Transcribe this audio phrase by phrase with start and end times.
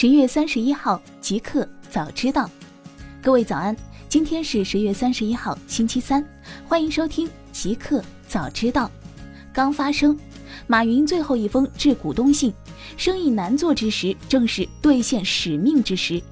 [0.00, 2.48] 十月三十一号，即刻早知道。
[3.20, 3.76] 各位早安，
[4.08, 6.24] 今天是十月三十一号，星期三，
[6.68, 8.88] 欢迎收听即刻早知道。
[9.52, 10.16] 刚发生，
[10.68, 12.54] 马云最后一封致股东信，
[12.96, 16.22] 生意难做之时，正是兑现使命之时。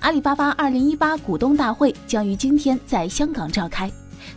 [0.00, 3.88] 阿里巴巴二零一八股东大会将于今天在香港召开。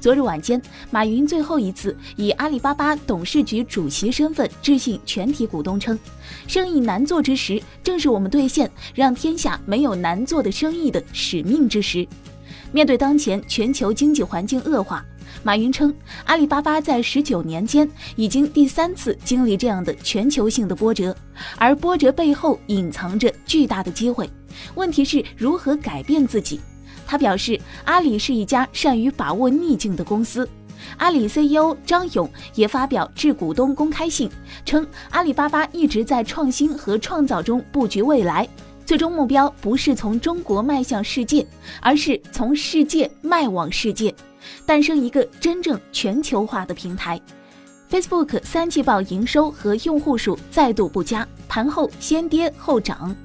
[0.00, 0.60] 昨日晚间，
[0.90, 5.98] 马云最后一次以阿里巴巴董事局主席身份致信全体股东，称
[6.46, 12.06] ：“生意难做之时，正是我们兑现让天下没有难做的生意的使命之时。”
[12.72, 15.04] 面对当前全球经济环境恶化，
[15.42, 15.94] 马云称，
[16.24, 21.16] 阿里巴巴在十九年间已经第三次经历这样的全球性的波折，
[21.56, 24.28] 而波折背后隐藏着巨大的机会。
[24.74, 26.60] 问题是如何改变自己。
[27.06, 30.48] 他表示，阿里是一家善于把握逆境的公司。
[30.98, 34.30] 阿里 CEO 张勇也发表致股东公开信，
[34.64, 38.46] 称阿里巴巴一直在创新和创造中布局未来，
[38.84, 41.46] 最终目标不是从中国迈向世界，
[41.80, 44.14] 而是从世界迈往世界，
[44.64, 47.20] 诞生一个真正全球化的平台。
[47.90, 53.16] Facebook 三季报营收和用户数再度不佳，盘后先跌后涨。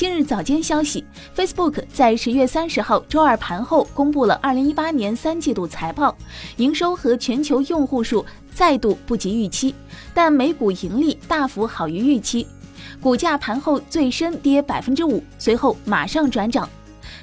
[0.00, 1.04] 今日早间消息
[1.36, 6.16] ，Facebook 在十月三十号周二盘后公布了二零一八年三季度财报，
[6.56, 9.74] 营收和全球用户数再度不及预期，
[10.14, 12.46] 但每股盈利大幅好于预期，
[12.98, 16.66] 股价盘后最深跌百分之五，随后马上转涨。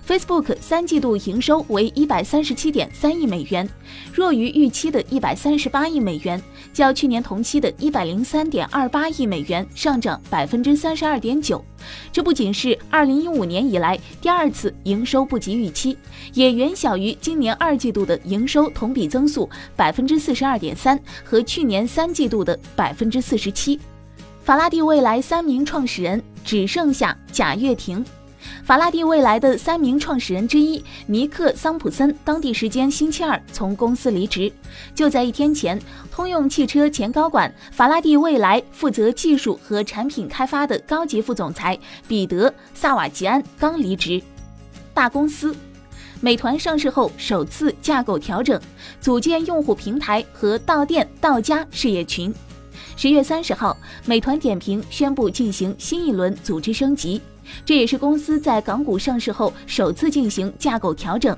[0.07, 3.67] Facebook 三季度营收为一百三十七点三亿美元，
[4.13, 6.41] 弱于预期的一百三十八亿美元，
[6.71, 11.61] 较去年同期的一百零三点二八亿美元上涨百分之三十二点九。
[12.09, 15.97] 这不仅是二零一五年以来第二次营收不及预期，
[16.33, 23.77] 也远小于今年二季度的营收同比增速百分之四十二点三和去年三季度的百分之四十七。
[24.41, 28.05] 法拉第未来三名创始人只剩下贾跃亭。
[28.63, 34.51] 法拉第未来的三名创始人之一尼克·桑普森，当地时间星期二从公司离职。
[34.93, 35.79] 就在一天前，
[36.11, 41.77] 通用汽车前高管、法拉第未来负责技术和产品开发的高级副总裁
[42.07, 44.21] 彼得·萨瓦吉安刚离职。
[44.93, 45.55] 大公司，
[46.19, 48.59] 美团上市后首次架构调整，
[48.99, 52.33] 组建用户平台和到店到家事业群。
[52.95, 57.21] 十月三十号，美团点评宣布进行新一轮组织升级。
[57.65, 61.35] 这也是公司在港股上市后首次进行架构调整。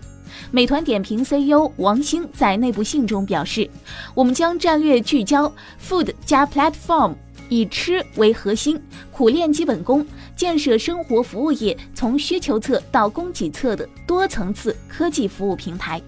[0.51, 3.69] 美团点评 CEO 王兴在内部信中表示
[4.13, 7.15] ：“我们将战略聚焦 Food 加 Platform，
[7.49, 8.79] 以吃为核心，
[9.11, 10.05] 苦练基本功，
[10.35, 16.01] 建设生活服务业从需求侧到供给侧的多层次科技服务平台。”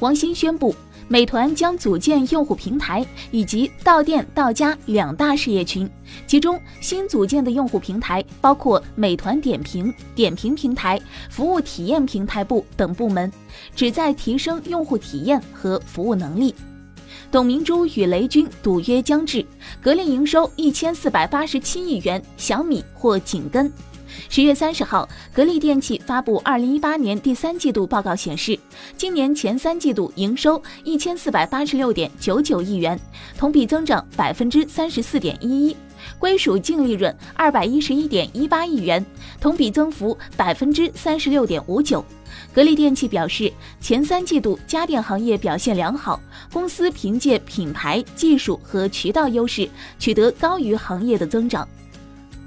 [0.00, 0.74] 王兴宣布。
[1.08, 5.88] 美团将组建用户平台以及到店到家两大事业群，
[6.26, 11.00] 其中新组建的用户平台包括美团点评、点评平台、
[11.30, 13.32] 服务体验平台部等部门，
[13.76, 16.52] 旨在提升用户体验和服务能力。
[17.30, 19.44] 董明珠与雷军赌约将至，
[19.80, 23.72] 格力营收一千四百八十七亿元，小米或紧跟。
[24.28, 28.58] 十月三十号，格力电器发布二零一八年第三季度报告，显示，
[28.96, 32.98] 今年前三季度营收一千四百八十六点九九亿元，
[33.36, 35.76] 同比增长百分之三十四点一一，
[36.18, 39.04] 归属净利润二百一十一点一八亿元，
[39.40, 42.04] 同比增幅百分之三十六点五九。
[42.52, 46.20] 格力电器表示，前三季度家电行业表现良好，
[46.52, 49.68] 公司凭借品牌、技术和渠道优势，
[49.98, 51.66] 取得高于行业的增长。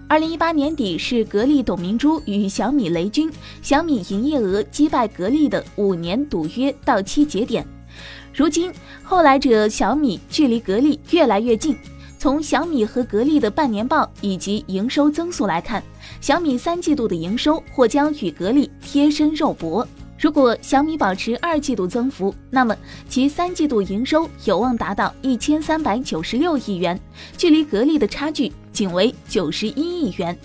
[0.10, 3.32] 二零一八年底是格力董明珠与小米雷军、
[3.62, 7.64] 小米营业额击败格力的五年赌约到期节点。
[8.34, 11.78] 如今，后来者小米距离格力越来越近。
[12.18, 15.82] 从小米和格力的半年报以及营收增速来看，
[16.20, 19.88] 小米三季度的营收或将与格力贴身肉搏。
[20.20, 22.76] 如果小米保持二季度增幅，那么
[23.08, 27.00] 其三季度营收有望达到一千三百九十六亿元，
[27.38, 30.38] 距离格力的差距仅为九十一亿元。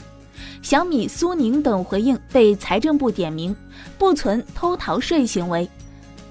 [0.63, 3.55] 小米、苏宁等回应被财政部点名，
[3.99, 5.69] 不存偷逃税行为。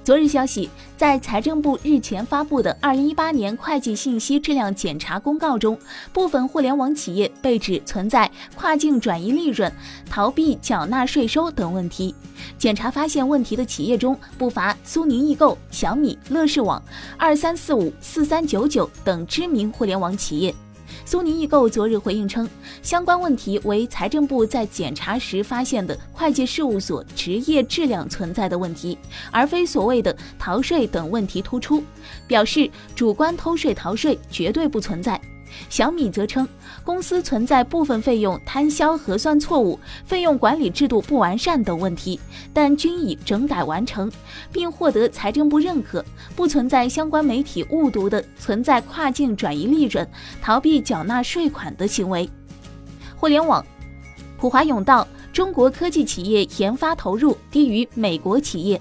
[0.04, 5.80] 昨日消息，在财政部日前发布的《二零一八年会计信息质量检查公告》中，
[6.12, 9.72] 部分互联网企业被指存在跨境转移利润、
[10.10, 12.14] 逃避缴纳税收等问题。
[12.58, 16.84] 检查发现问题的企业中不乏苏宁易购、小米、乐视网、
[17.18, 20.54] 二三四五、四三九九等知名互联网企业。
[21.06, 22.50] 苏宁易购昨日回应称，
[22.82, 28.98] 相关问题为财政部在检查时发现的会计事务所职业质量存在的问题，
[29.32, 31.84] 而非所谓的逃税等问题突出。
[32.28, 35.20] 表示主观偷税逃税绝对不存在。
[35.70, 36.48] 小米则称，
[36.84, 42.20] 公司存在部分费用摊销核算错误、费用管理制度不完善等问题，
[42.54, 44.12] 但均已整改完成，
[44.52, 46.04] 并获得财政部认可，
[46.36, 50.08] 不存在相关媒体误读的存在跨境转移利润、
[50.42, 52.30] 逃避缴纳税款的行为。
[53.16, 53.66] 互联网，
[54.38, 58.80] 普华永道，中国科技企业研发投入低于美国企业。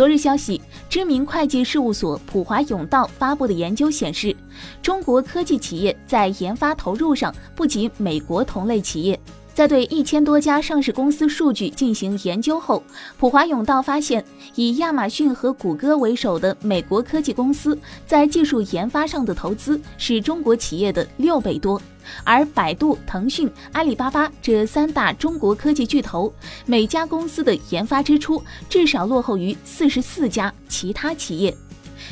[0.00, 0.58] 昨日消息，
[0.88, 4.34] 知名会计事务所普华永道发布的研究显示，
[4.80, 9.20] 中国科技企业在研发投入上不及美国同类企业。
[9.60, 12.82] 在对一千多家上市公司数据进行研究后，
[13.18, 14.24] 普华永道发现，
[14.54, 21.78] 以亚马逊和谷歌为首的美国科技公司在技术研发上的投资是中国企业的六倍多，
[22.24, 26.32] 而百度、腾讯、阿里巴巴这三大中国科技巨头，
[26.64, 31.54] 每家公司的研发支出至少落后于四十四家其他企业。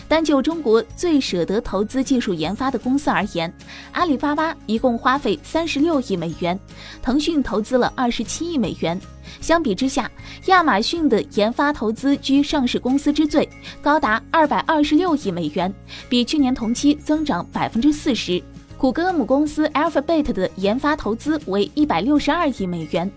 [0.06, 3.52] 单就中国最舍得投资技术研发的公司而言，
[3.92, 6.58] 阿里巴巴一共花费三十六亿美元，
[7.02, 9.00] 腾讯投资了二十七亿美元。
[9.40, 10.10] 相比之下，
[10.46, 13.48] 亚马逊的研发投资居上市公司之最，
[13.82, 15.72] 高达二百二十六亿美元，
[16.08, 18.42] 比去年同期增长百分之四十。
[18.76, 23.10] 谷歌母公司 Alphabet 的研发投资为一百六十二亿美元。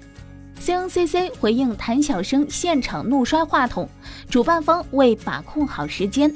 [0.60, 3.90] CNCC 回应谭晓生现场怒摔话筒，
[4.30, 6.32] 主办方为把控好时间。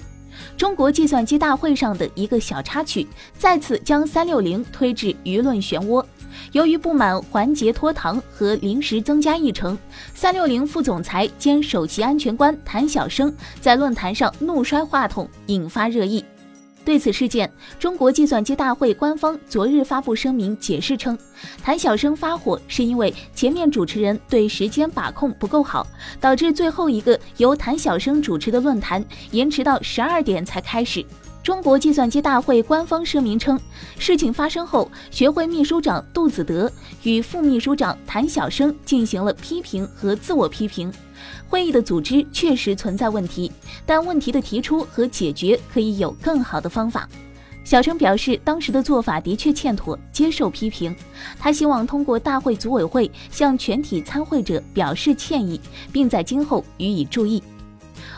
[0.57, 6.03] 中国计算机大会上的一个小插曲，再次将三六零推至舆论漩涡。
[6.51, 9.77] 由于不满环节拖堂和临时增加议程，
[10.13, 16.23] 三六零副总裁兼首席安全官谭晓生在论坛上怒摔话筒，引发热议。
[16.85, 21.17] 对此事件，中国计算机大会官方昨日发布声明解释称，
[21.63, 25.85] 谭晓生发火是因为前面主持人对时间把控不够好，
[26.21, 31.03] 导致最后一个由谭晓生主持的论坛延迟到十二点才开始。
[31.41, 33.59] 中国计算机大会官方声明称，
[33.99, 36.71] 事情发生后，学会秘书长杜子德
[37.03, 40.91] 与副秘书长谭晓生进行了批评和自我批评。
[41.47, 43.51] 会议的组织确实存在问题，
[43.85, 47.07] 但问题的提出和解决可以有更好的方法。
[47.63, 50.95] 小陈表示，当时的做法的确欠妥，接受批评。
[51.39, 55.59] 他希望通过大会组委会向全体参会者表示歉意，
[55.91, 57.41] 并在今后予以注意。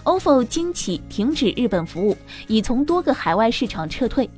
[0.04, 2.18] OFO 今起停止日本服务，
[2.48, 4.30] 已从多个海外市场撤退。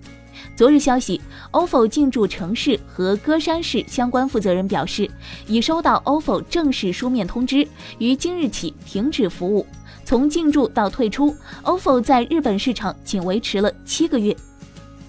[0.60, 1.22] 昨日消息
[1.54, 5.10] ，OFO 进驻城市和歌山市相关负责人表示，
[5.48, 7.66] 已收到 OFO 正式书面通知，
[7.98, 9.66] 于今日起停止服务。
[10.04, 11.34] 从进驻到退出
[11.64, 14.36] ，OFO 在日本市场仅维持了七个月。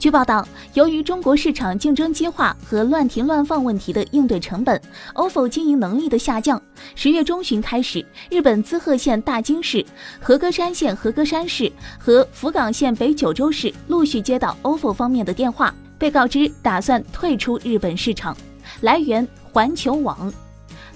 [0.01, 4.81] 据报道，由于中国市场竞争激化和乱停乱放问题的应对成本
[5.13, 6.61] ，OFO 经营能力的下降，
[6.95, 9.85] 十月中旬开始，日本滋贺县大津市、
[10.19, 18.35] 和歌山县和歌山市和福冈县北九州市陆续接到 OFO 方面的电话，被告知打算退出日本市场。
[18.81, 20.33] 来源：环球网。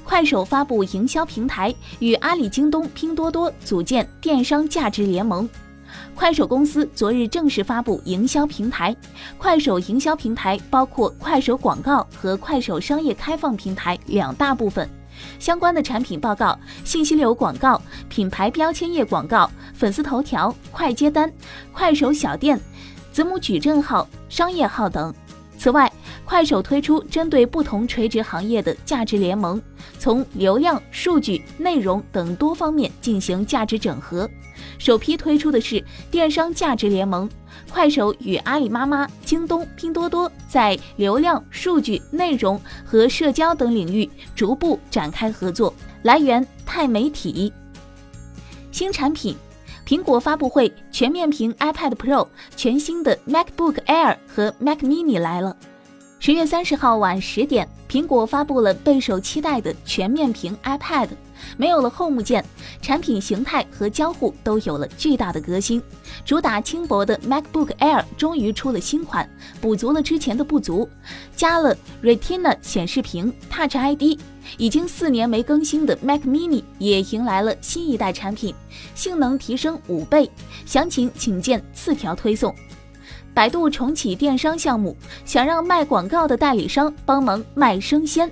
[0.03, 5.47] 快手发布营销平台，与阿里、京东、拼多多组建电商价值联盟。
[6.15, 8.95] 快手公司昨日正式发布营销平台。
[9.39, 14.89] 快手营销平台包括快手广告和快手商业开放平台两大部分，
[15.39, 21.33] 相关的产品报告、信息流广告、品牌标签页广告、粉丝头条、快接单、
[21.73, 22.59] 快手小店、
[23.13, 25.15] 子母矩阵号、商业号等。
[25.57, 25.91] 此外，
[26.25, 29.61] 快手推出针对不同垂直行业的价值联盟，
[29.99, 34.29] 从流量、数据、内容等多方面进行价值整合。
[34.79, 37.29] 首批推出的是电商价值联盟，
[37.71, 45.75] 快手与阿里妈妈、京东、拼多多在流量、数据、内容和社交等领域逐步展开合作。
[46.03, 47.53] 来源：钛媒体。
[48.73, 49.37] 新产品，
[49.87, 55.57] 苹果发布会，全面屏 iPad Pro、全新的 MacBook Air 和 Mac Mini 来了。
[56.25, 61.11] 十月三十号晚十点，苹果发布了备受期待的全面屏 iPad。
[61.59, 62.43] 没有了 Home 键，
[62.81, 65.83] 产品形态和交互都有了巨大的革新。
[66.25, 69.29] 主打轻薄的 MacBook Air 终于出了新款，
[69.61, 70.89] 补足了之前的不足，
[71.37, 74.19] 加了 Retina 显示屏、Touch ID。
[74.57, 78.55] 已经四年没更新的 Mac Mini 也迎来了新一代产品，
[78.95, 80.31] 性能提升五倍。
[80.65, 82.55] 详情请见次条推送。
[83.35, 88.31] 百度重启电商项目，想让卖广告的代理商帮忙卖生鲜。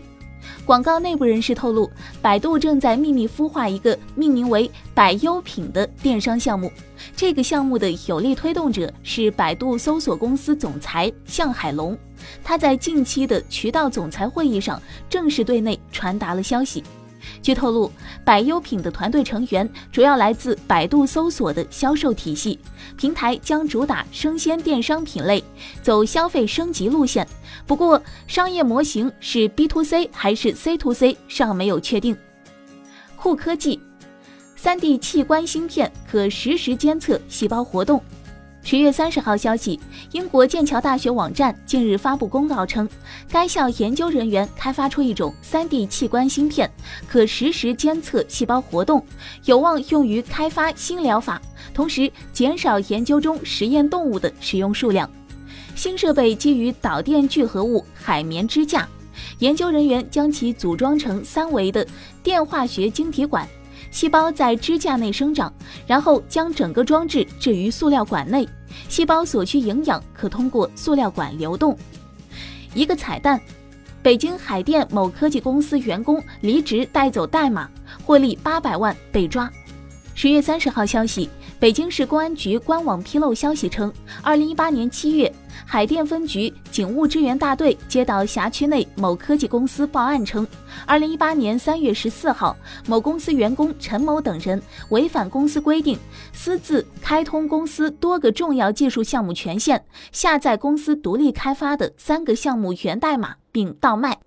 [0.65, 1.91] 广告内部人士透露，
[2.21, 6.71] 百度正在秘密孵化一个命名为“百优品”的电商项目。
[7.17, 11.99] 这个项目的有力推动者是百度搜索公司总裁向海龙。
[12.45, 14.81] 他在近期的渠道总裁会议上
[15.11, 16.83] 正式对内传达了消息。
[17.43, 17.91] 据透露，
[18.25, 22.59] 百优品的团队成员主要来自百度搜索的销售体系，
[22.97, 25.43] 平台将主打生鲜电商品类，
[25.83, 27.27] 走消费升级路线。
[27.67, 32.17] 不过，商业模型是 B to C 还是 C to C 尚没有确定。
[33.17, 33.81] 酷科技
[34.61, 38.03] ，3D 器官芯片可实时监测细胞活动。
[38.65, 39.79] 十月三十号消息，
[40.13, 42.89] 英国剑桥大学网站近日发布公告称，
[43.29, 46.71] 该校研究人员开发出一种 3D 器官芯片，
[47.09, 49.05] 可实时监测细胞活动，
[49.47, 51.43] 有望用于开发新疗法，
[51.75, 55.11] 同时减少研究中实验动物的使用数量。
[55.75, 58.89] 新设备基于导电聚合物海绵支架，
[59.41, 61.87] 研究人员将其组装成三维的
[62.23, 63.47] 电化学晶体管。
[63.93, 65.53] 细胞在支架内生长，
[65.87, 68.49] 然后将整个装置置于塑料管内。
[68.89, 71.79] 细胞所需营养可通过塑料管流动。
[72.75, 73.39] 一个彩蛋：
[74.03, 77.69] 北京海淀某科技公司员工离职带走代码，
[78.03, 79.49] 获利八百万被抓。
[80.15, 81.29] 十月三十号消息，
[81.63, 85.33] 北京市公安局官网披露消息称，二零一八年七月。
[85.65, 90.45] 海淀分局警务支援大队接到辖区内某科技公司报案称，
[90.87, 92.57] 二零一八年三月十四号，
[92.89, 95.97] 某公司员工陈某等人违反公司规定，
[96.33, 104.19] 私自开通公司多个重要技术项目权限，下载公司独立开发的三个项目源代码并倒卖。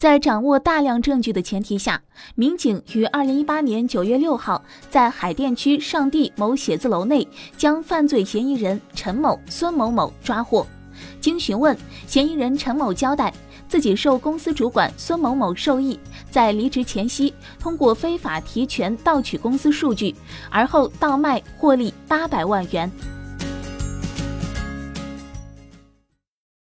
[0.00, 2.00] 在掌握大量证据的前提下，
[2.34, 7.28] 民警于二零一八年九月六号在海淀区上地某写字楼内
[7.58, 10.66] 将犯罪嫌疑人陈某、孙某某抓获。
[11.20, 11.76] 经询问，
[12.06, 13.30] 嫌疑人陈某交代，
[13.68, 20.14] 自己受公司主管孙某某授意，在离职前夕通过非法提权盗取公司数据，
[20.50, 22.90] 而后倒卖获利八百万元。